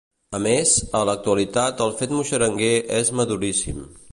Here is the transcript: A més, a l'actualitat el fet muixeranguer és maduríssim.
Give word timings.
A 0.35 0.37
més, 0.45 0.71
a 0.99 1.01
l'actualitat 1.09 1.83
el 1.87 1.93
fet 2.01 2.15
muixeranguer 2.17 2.73
és 3.03 3.13
maduríssim. 3.21 3.89